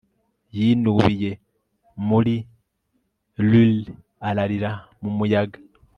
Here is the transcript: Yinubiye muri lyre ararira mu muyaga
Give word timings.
Yinubiye 0.57 1.31
muri 2.07 2.35
lyre 3.49 3.85
ararira 4.27 4.71
mu 5.01 5.09
muyaga 5.17 5.57